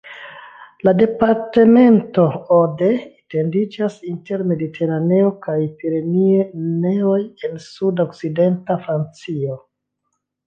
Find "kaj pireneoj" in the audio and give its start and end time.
5.45-7.19